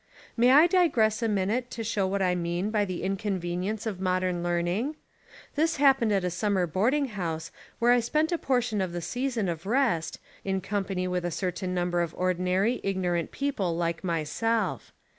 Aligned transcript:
May 0.35 0.49
I 0.49 0.65
digress 0.65 1.21
a 1.21 1.27
minute 1.27 1.69
to 1.69 1.83
show 1.83 2.07
what 2.07 2.23
I 2.23 2.33
mean 2.33 2.71
by 2.71 2.85
the 2.85 3.03
inconvenience 3.03 3.85
of 3.85 3.99
modern 4.01 4.41
learning? 4.41 4.95
This' 5.53 5.75
happened 5.75 6.11
at 6.11 6.23
a 6.23 6.31
summer 6.31 6.65
boarding 6.65 7.09
house 7.09 7.51
where 7.77 7.91
I 7.91 7.99
spent 7.99 8.31
a 8.31 8.39
portion 8.39 8.81
of 8.81 8.93
the 8.93 9.01
season 9.03 9.47
of 9.47 9.67
rest, 9.67 10.17
in 10.43 10.59
com 10.59 10.85
pany 10.85 11.07
with 11.07 11.23
a 11.23 11.29
certain 11.29 11.75
number 11.75 12.01
of 12.01 12.15
ordinary, 12.15 12.81
igno 12.83 13.13
rant 13.13 13.29
people 13.29 13.77
like 13.77 14.03
myself. 14.03 14.91